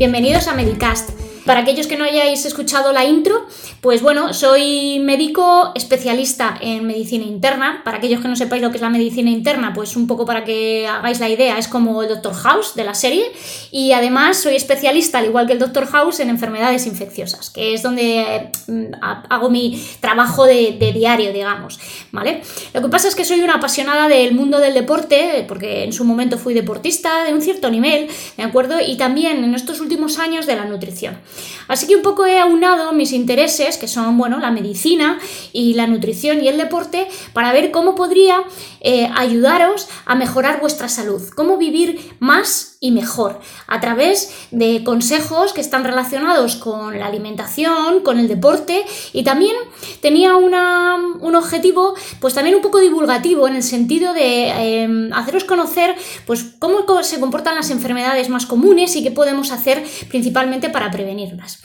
[0.00, 1.19] Bienvenidos a Medicast.
[1.50, 3.44] Para aquellos que no hayáis escuchado la intro,
[3.80, 7.82] pues bueno, soy médico especialista en medicina interna.
[7.84, 10.44] Para aquellos que no sepáis lo que es la medicina interna, pues un poco para
[10.44, 13.24] que hagáis la idea, es como el Doctor House de la serie.
[13.72, 17.82] Y además soy especialista, al igual que el Doctor House, en enfermedades infecciosas, que es
[17.82, 21.80] donde mm, hago mi trabajo de, de diario, digamos.
[22.12, 22.42] ¿Vale?
[22.74, 26.04] Lo que pasa es que soy una apasionada del mundo del deporte, porque en su
[26.04, 28.06] momento fui deportista de un cierto nivel,
[28.36, 28.76] ¿de acuerdo?
[28.80, 31.18] Y también en estos últimos años de la nutrición.
[31.68, 35.18] Así que un poco he aunado mis intereses, que son, bueno, la medicina
[35.52, 38.42] y la nutrición y el deporte, para ver cómo podría
[38.80, 45.52] eh, ayudaros a mejorar vuestra salud, cómo vivir más y mejor a través de consejos
[45.52, 49.54] que están relacionados con la alimentación, con el deporte y también
[50.00, 55.94] tenía un objetivo pues también un poco divulgativo en el sentido de em, haceros conocer
[56.26, 61.60] pues cómo se comportan las enfermedades más comunes y qué podemos hacer principalmente para prevenirlas.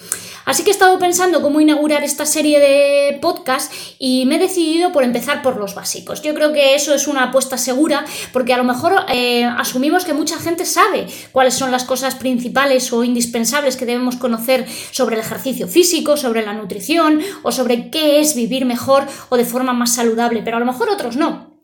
[0.46, 4.92] Así que he estado pensando cómo inaugurar esta serie de podcast y me he decidido
[4.92, 6.22] por empezar por los básicos.
[6.22, 10.14] Yo creo que eso es una apuesta segura porque a lo mejor eh, asumimos que
[10.14, 15.22] mucha gente sabe cuáles son las cosas principales o indispensables que debemos conocer sobre el
[15.22, 19.96] ejercicio físico, sobre la nutrición o sobre qué es vivir mejor o de forma más
[19.96, 21.55] saludable, pero a lo mejor otros no.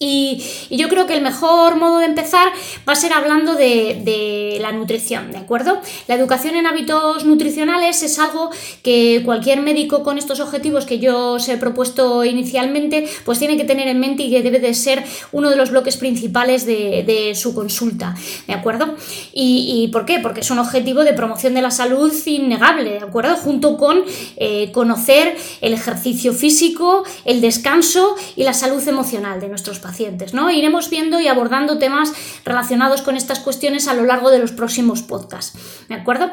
[0.00, 2.48] Y, yo creo que el mejor modo de empezar
[2.88, 5.80] va a ser hablando de, la nutrición, ¿de acuerdo?
[6.06, 8.50] La educación en hábitos nutricionales es algo
[8.82, 13.64] que cualquier médico con estos objetivos que yo os he propuesto inicialmente, pues tiene que
[13.64, 17.54] tener en mente y que debe de ser uno de los bloques principales de, su
[17.54, 18.14] consulta,
[18.46, 18.94] ¿de acuerdo?
[19.32, 20.18] Y, por qué?
[20.20, 23.36] Porque es un objetivo de promoción de la salud innegable, ¿de acuerdo?
[23.36, 24.02] Junto con
[24.36, 30.34] eh, conocer el ejercicio físico, el descanso y la salud emocional de nuestros pacientes pacientes,
[30.34, 30.50] ¿no?
[30.50, 32.12] Iremos viendo y abordando temas
[32.44, 36.30] relacionados con estas cuestiones a lo largo de los próximos podcasts, ¿de acuerdo?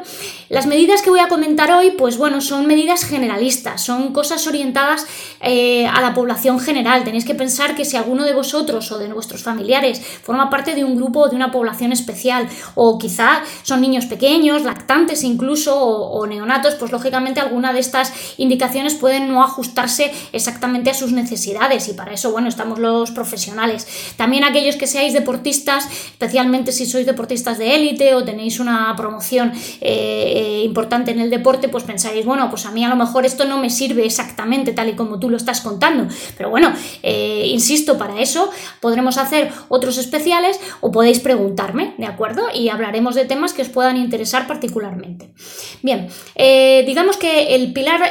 [0.50, 5.06] Las medidas que voy a comentar hoy, pues bueno, son medidas generalistas, son cosas orientadas
[5.40, 7.02] eh, a la población general.
[7.02, 10.84] Tenéis que pensar que si alguno de vosotros o de vuestros familiares forma parte de
[10.84, 16.18] un grupo o de una población especial, o quizá son niños pequeños, lactantes incluso, o,
[16.18, 21.88] o neonatos, pues lógicamente alguna de estas indicaciones pueden no ajustarse exactamente a sus necesidades
[21.88, 23.45] y para eso, bueno, estamos los profesionales
[24.16, 29.52] también aquellos que seáis deportistas, especialmente si sois deportistas de élite o tenéis una promoción
[29.80, 33.44] eh, importante en el deporte, pues pensáis, bueno, pues a mí a lo mejor esto
[33.44, 36.08] no me sirve exactamente tal y como tú lo estás contando.
[36.36, 42.48] Pero bueno, eh, insisto, para eso podremos hacer otros especiales o podéis preguntarme, ¿de acuerdo?
[42.52, 45.30] Y hablaremos de temas que os puedan interesar particularmente.
[45.82, 48.02] Bien, eh, digamos que el pilar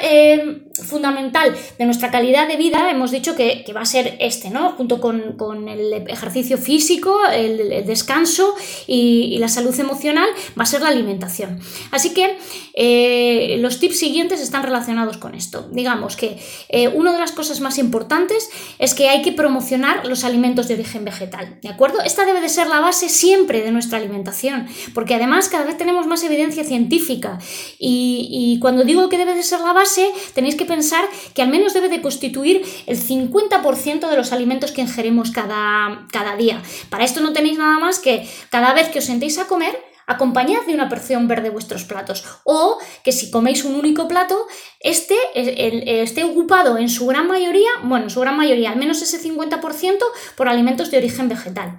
[0.84, 4.72] fundamental de nuestra calidad de vida hemos dicho que, va a ser este, ¿no?
[4.72, 8.56] Junto con, el ejercicio físico, el, descanso
[8.88, 10.28] y, la salud emocional,
[10.58, 11.60] va a ser la alimentación.
[11.92, 12.38] Así que
[12.74, 15.68] eh, los tips siguientes están relacionados con esto.
[15.72, 18.50] Digamos que eh, una de las cosas más importantes
[18.80, 22.02] es que hay que promocionar los alimentos de origen vegetal, ¿de acuerdo?
[22.02, 26.08] Esta debe de ser la base siempre de nuestra alimentación, porque además cada vez tenemos
[26.08, 27.40] más evidencia científica
[27.80, 31.50] y, y cuando digo que debe de ser la base, tenéis que pensar que al
[31.50, 36.62] menos debe de constituir el 50% de los alimentos que ingerimos cada, cada día.
[36.90, 39.76] Para esto no tenéis nada más que cada vez que os sentéis a comer,
[40.08, 42.24] acompañad de una porción verde vuestros platos.
[42.44, 44.48] O que si coméis un único plato,
[44.80, 49.22] este esté ocupado en su gran mayoría, bueno, en su gran mayoría, al menos ese
[49.22, 49.98] 50%
[50.36, 51.78] por alimentos de origen vegetal.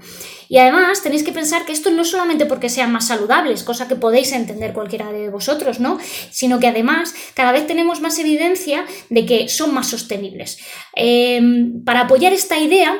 [0.48, 3.96] Y además tenéis que pensar que esto no solamente porque sean más saludables, cosa que
[3.96, 5.98] podéis entender cualquiera de vosotros, ¿no?
[6.30, 10.58] Sino que además cada vez tenemos más evidencia de que son más sostenibles.
[10.94, 12.96] Em, para apoyar esta idea,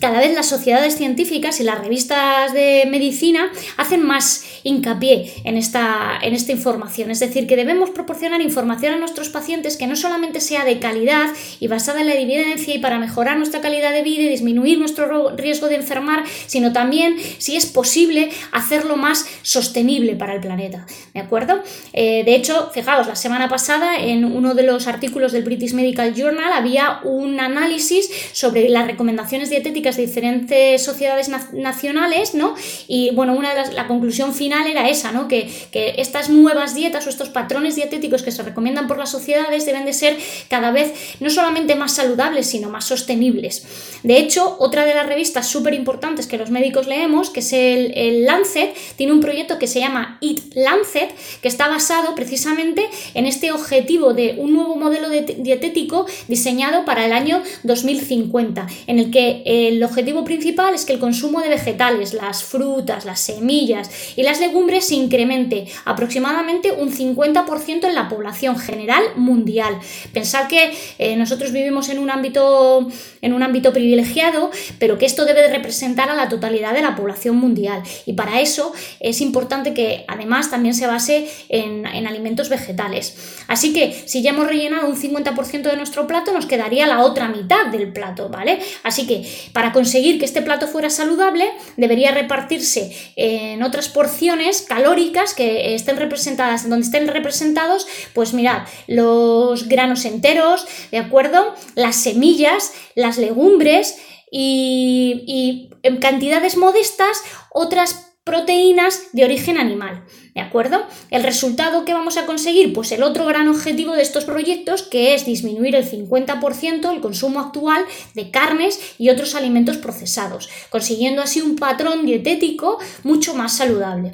[0.00, 6.18] cada vez las sociedades científicas y las revistas de medicina hacen más hincapié en esta,
[6.22, 7.10] en esta información.
[7.10, 11.30] Es decir, que debemos proporcionar información a nuestros pacientes que no solamente sea de calidad
[11.60, 15.36] y basada en la evidencia y para mejorar nuestra calidad de vida y disminuir nuestro
[15.36, 20.86] riesgo de enfermar, sino también, si es posible, hacerlo más sostenible para el planeta.
[21.14, 21.62] ¿De acuerdo?
[21.92, 26.14] Eh, de hecho, fijaos, la semana pasada en uno de los artículos del British Medical
[26.14, 32.56] Journal había un análisis sobre las recomendaciones dietéticas de diferentes sociedades nacionales, ¿no?
[32.88, 35.28] Y bueno, una de las, la conclusión final era esa, ¿no?
[35.28, 39.66] Que, que, estas nuevas dietas o estos patrones dietéticos que se recomiendan por las sociedades
[39.66, 40.16] deben de ser
[40.48, 44.00] cada vez no solamente más saludables, sino más sostenibles.
[44.02, 47.92] De hecho, otra de las revistas súper importantes que los médicos leemos, que es el,
[47.94, 53.26] el Lancet, tiene un proyecto que se llama Eat Lancet, que está basado precisamente en
[53.26, 59.42] este objetivo de un nuevo modelo dietético diseñado para el año 2050, en el que
[59.44, 64.22] el el objetivo principal es que el consumo de vegetales, las frutas, las semillas y
[64.22, 69.78] las legumbres se incremente aproximadamente un 50% en la población general mundial.
[70.12, 72.88] Pensar que eh, nosotros vivimos en un ámbito
[73.22, 77.36] en un ámbito privilegiado, pero que esto debe representar a la totalidad de la población
[77.36, 77.82] mundial.
[78.06, 83.44] Y para eso es importante que además también se base en, en alimentos vegetales.
[83.48, 87.28] Así que si ya hemos rellenado un 50% de nuestro plato, nos quedaría la otra
[87.28, 88.60] mitad del plato, ¿vale?
[88.82, 95.34] Así que para conseguir que este plato fuera saludable, debería repartirse en otras porciones calóricas
[95.34, 101.54] que estén representadas, donde estén representados, pues mirad, los granos enteros, ¿de acuerdo?
[101.74, 103.98] Las semillas, las legumbres
[104.30, 107.22] y, y en cantidades modestas
[107.52, 110.02] otras proteínas de origen animal.
[110.34, 110.84] ¿De acuerdo?
[111.12, 115.14] El resultado que vamos a conseguir, pues el otro gran objetivo de estos proyectos, que
[115.14, 117.84] es disminuir el 50% el consumo actual
[118.14, 124.12] de carnes y otros alimentos procesados, consiguiendo así un patrón dietético mucho más saludable.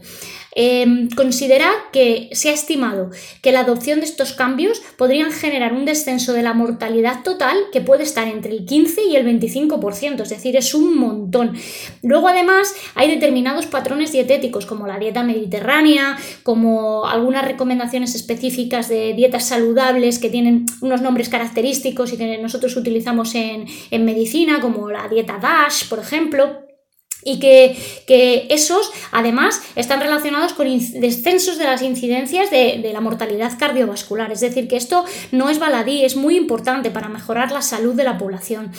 [0.54, 3.10] Em, considera que se ha estimado
[3.40, 7.80] que la adopción de estos cambios podrían generar un descenso de la mortalidad total que
[7.80, 11.56] puede estar entre el 15 y el 25%, es decir, es un montón.
[12.02, 19.14] Luego, además, hay determinados patrones dietéticos como la dieta mediterránea, como algunas recomendaciones específicas de
[19.14, 24.90] dietas saludables que tienen unos nombres característicos y que nosotros utilizamos en, en medicina, como
[24.90, 26.71] la dieta DASH, por ejemplo
[27.24, 27.76] y que,
[28.50, 34.30] esos además están relacionados con descensos de las incidencias de, de, la mortalidad cardiovascular.
[34.30, 38.04] Es decir, que esto no es baladí, es muy importante para mejorar la salud de
[38.04, 38.72] la población.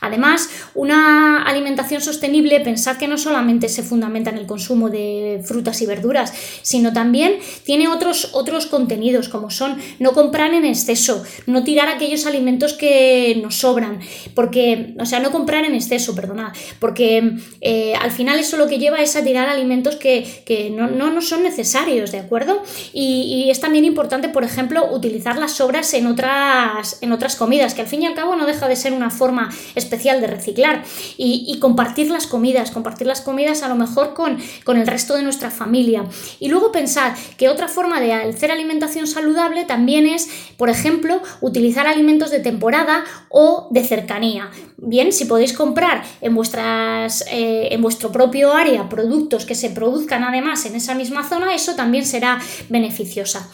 [0.00, 5.82] Además, una alimentación sostenible, pensad que no solamente se fundamenta en el consumo de frutas
[5.82, 11.64] y verduras, sino también tiene otros, otros contenidos, como son no comprar en exceso, no
[11.64, 14.00] tirar aquellos alimentos que nos sobran,
[14.34, 18.78] porque, o sea, no comprar en exceso, perdonad, porque eh, al final eso lo que
[18.78, 22.62] lleva es a tirar alimentos que, no, no, son necesarios, ¿de acuerdo?
[22.92, 27.80] Y, es también importante, por ejemplo, utilizar las sobras en otras, en otras comidas, que
[27.80, 30.84] al fin y al cabo no deja de ser una forma especial de reciclar
[31.16, 35.22] y, compartir las comidas, compartir las comidas a lo mejor con, con el resto de
[35.22, 36.04] nuestra familia.
[36.38, 41.86] Y luego pensar que otra forma de hacer alimentación saludable también es, por ejemplo, utilizar
[41.86, 44.50] alimentos de temporada o de cercanía.
[44.76, 50.64] Bien, si podéis comprar en, vuestras, eh, vuestro propio área productos que se produzcan además
[50.66, 53.48] en esa misma zona, eso también será beneficiosa.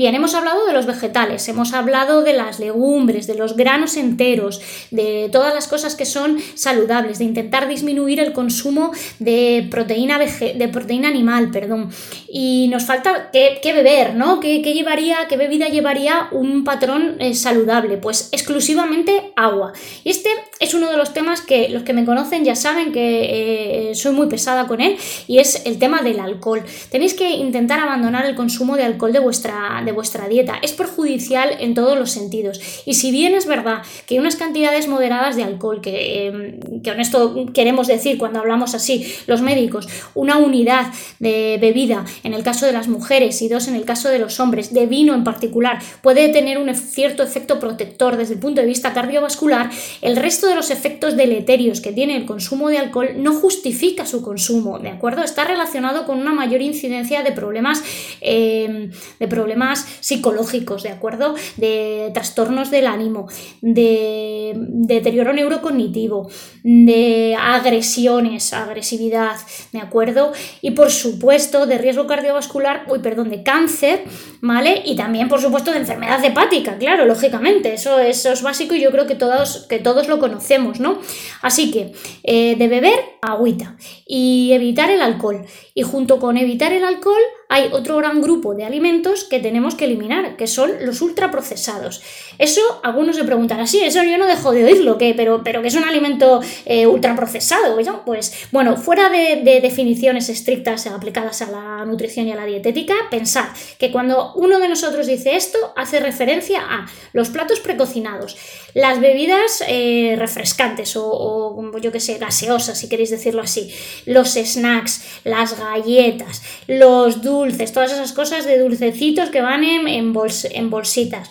[0.00, 4.62] Bien, hemos hablado de los vegetales, hemos hablado de las legumbres, de los granos enteros,
[4.90, 10.68] de todas las cosas que son saludables, de intentar disminuir el consumo de proteína, de
[10.72, 11.90] proteína animal, perdón.
[12.30, 14.40] Y nos falta qué, beber, ¿no?
[14.40, 17.98] ¿Qué, llevaría, qué bebida llevaría un patrón eh, saludable?
[17.98, 19.74] Pues exclusivamente agua.
[20.02, 20.30] Y este
[20.60, 24.12] es uno de los temas que los que me conocen ya saben que eh, soy
[24.12, 26.64] muy pesada con él y es el tema del alcohol.
[26.90, 30.58] Tenéis que intentar abandonar el consumo de alcohol de vuestra, vuestra dieta.
[30.62, 32.60] Es perjudicial en todos los sentidos.
[32.86, 37.46] Y si bien es verdad que unas cantidades moderadas de alcohol, que, em, que esto
[37.52, 40.86] queremos decir cuando hablamos así, los médicos, una unidad
[41.18, 44.40] de bebida en el caso de las mujeres y dos en el caso de los
[44.40, 48.66] hombres, de vino en particular, puede tener un cierto efecto protector desde el punto de
[48.66, 49.70] vista cardiovascular,
[50.02, 54.22] el resto de los efectos deleterios que tiene el consumo de alcohol no justifica su
[54.22, 55.22] consumo, ¿de acuerdo?
[55.22, 57.82] Está relacionado con una mayor incidencia de problemas,
[58.20, 61.34] em, de problemas psicológicos, ¿de acuerdo?
[61.56, 63.28] De trastornos del ánimo,
[63.60, 66.28] de deterioro neurocognitivo,
[66.62, 69.36] de agresiones, agresividad,
[69.72, 70.32] ¿de acuerdo?
[70.60, 74.04] Y por supuesto de riesgo cardiovascular, uy, perdón, de cáncer,
[74.40, 74.82] ¿vale?
[74.84, 78.90] Y también, por supuesto, de enfermedad hepática, claro, lógicamente, eso, eso es básico y yo
[78.90, 80.98] creo que todos, que todos lo conocemos, ¿no?
[81.42, 85.44] Así que, eh, de beber agüita y evitar el alcohol.
[85.74, 89.84] Y junto con evitar el alcohol, hay otro gran grupo de alimentos que tenemos que
[89.84, 92.00] eliminar, que son los ultraprocesados.
[92.38, 95.14] Eso, algunos se preguntarán, sí, eso yo no dejo de oírlo, ¿qué?
[95.16, 97.76] Pero, pero que es un alimento eh, ultraprocesado.
[98.06, 103.46] Pues bueno, fuera de, definiciones estrictas aplicadas a la nutrición y a la dietética, pensad
[103.78, 108.36] que cuando uno de nosotros dice esto, hace referencia a los platos precocinados,
[108.74, 113.74] las bebidas eh, refrescantes o, o, yo que sé, gaseosas, si queréis decirlo así,
[114.06, 117.39] los snacks, las galletas, los dulces,
[117.72, 121.30] todas esas cosas de dulcecitos que van en, en, bolsitas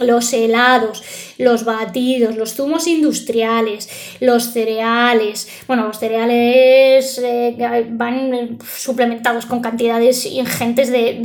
[0.00, 1.04] los helados,
[1.38, 5.48] los batidos, los zumos industriales, los cereales.
[5.68, 11.20] Bueno, los cereales eh, van suplementados con cantidades ingentes de,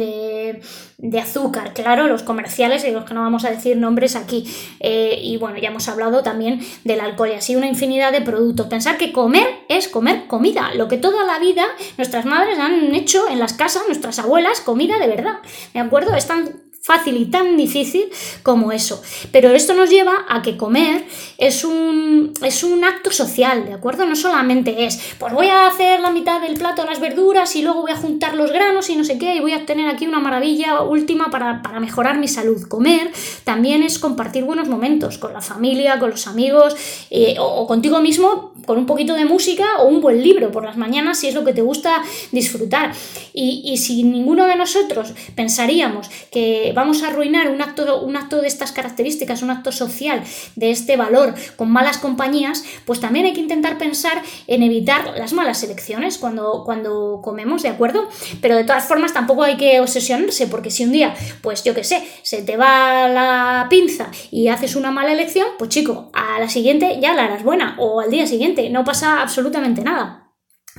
[1.19, 4.45] azúcar, claro, los comerciales y los que no vamos a decir nombres aquí.
[4.79, 8.67] Eh, y bueno, ya hemos hablado también del alcohol y así una infinidad de productos.
[8.67, 11.65] Pensar que comer es comer comida, lo que toda la vida
[11.97, 15.39] nuestras madres han hecho en las casas, nuestras abuelas, comida de verdad.
[15.73, 16.15] ¿De acuerdo?
[16.15, 18.05] Es tan fácil y tan difícil
[18.43, 19.01] como eso.
[19.31, 21.05] Pero esto nos lleva a que comer
[21.37, 24.05] es un, es un acto social, ¿de acuerdo?
[24.05, 27.81] No solamente es, pues voy a hacer la mitad del plato las verduras y luego
[27.81, 30.19] voy a juntar los granos y no sé qué y voy a tener aquí una
[30.19, 32.67] maravilla última para, mejorar mi salud.
[32.67, 33.11] Comer
[33.43, 36.75] también es compartir buenos momentos con la familia, con los amigos
[37.09, 40.77] eh, o, contigo mismo con un poquito de música o un buen libro por las
[40.77, 42.93] mañanas si es lo que te gusta disfrutar.
[43.33, 48.41] Y, y si ninguno de nosotros pensaríamos que vamos a arruinar un acto, un acto
[48.41, 50.23] de estas características, un acto social
[50.55, 55.33] de este valor con malas compañías, pues también hay que intentar pensar en evitar las
[55.33, 58.07] malas elecciones cuando, cuando comemos, ¿de acuerdo?
[58.41, 61.83] Pero de todas formas tampoco hay que obsesionarse, porque si un día, pues yo qué
[61.83, 66.49] sé, se te va la pinza y haces una mala elección, pues chico, a la
[66.49, 70.18] siguiente ya la harás buena, o al día siguiente, no pasa absolutamente nada.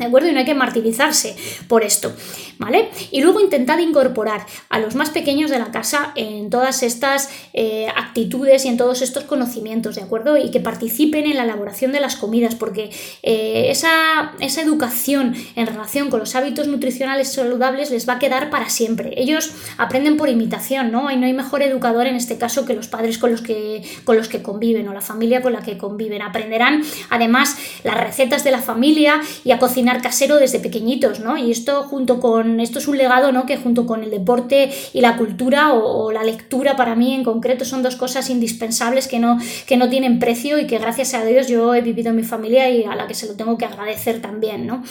[0.01, 0.31] ¿De acuerdo?
[0.31, 1.37] Y no hay que martirizarse
[1.69, 2.11] por esto,
[2.59, 2.89] ¿vale?
[3.11, 7.87] Y luego intentad incorporar a los más pequeños de la casa en todas estas eh,
[7.95, 10.39] actitudes y en todos estos conocimientos, ¿de acuerdo?
[10.39, 12.89] Y que participen en la elaboración de las comidas, porque
[13.23, 18.49] eh, esa, esa, educación en relación con los hábitos nutricionales saludables les va a quedar
[18.49, 19.13] para siempre.
[19.19, 21.11] Ellos aprenden por imitación, ¿no?
[21.11, 24.17] Y no hay mejor educador en este caso que los padres con los que, con
[24.17, 26.23] los que conviven o la familia con la que conviven.
[26.23, 31.37] Aprenderán además las recetas de la familia y a cocinar casero desde pequeñitos, ¿no?
[31.37, 33.47] Y esto junto con, esto es un legado, ¿no?
[33.47, 37.65] Que junto con el deporte y la cultura o, la lectura para mí en concreto
[37.65, 41.49] son dos cosas indispensables que no, que no tienen precio y que gracias a Dios
[41.49, 44.21] yo he vivido en mi familia y a la que se lo tengo que agradecer
[44.23, 44.83] también, ¿no?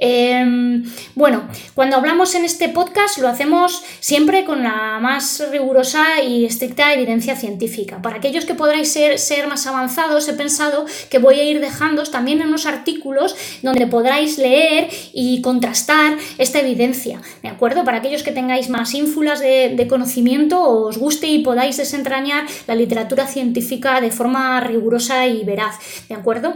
[0.00, 0.84] Em,
[1.16, 6.94] bueno, cuando hablamos en este podcast lo hacemos siempre con la más rigurosa y estricta
[6.94, 8.00] evidencia científica.
[8.00, 12.40] Para aquellos que podráis ser, más avanzados, he pensado que voy a ir dejando también
[12.42, 17.84] unos artículos donde podráis leer y contrastar esta evidencia, ¿de acuerdo?
[17.84, 23.26] Para aquellos que tengáis más ínfulas de, conocimiento, os guste y podáis desentrañar la literatura
[23.26, 25.76] científica de forma rigurosa y veraz,
[26.08, 26.54] ¿de acuerdo?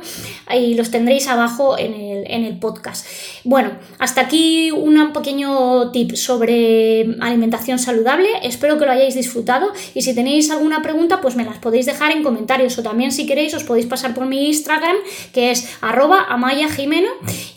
[0.55, 3.07] Y los tendréis abajo en el podcast.
[3.45, 8.29] Bueno, hasta aquí un pequeño tip sobre alimentación saludable.
[8.43, 12.13] Espero que lo hayáis disfrutado y si tenéis alguna pregunta, pues me las podéis dejar
[12.13, 14.97] en comentarios o también si queréis os podéis pasar por mi Instagram
[15.33, 16.69] que es arroba amaya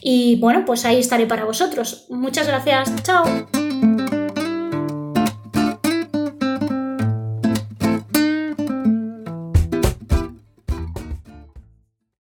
[0.01, 2.05] y bueno, pues ahí estaré para vosotros.
[2.09, 2.91] Muchas gracias.
[3.03, 3.64] Chao.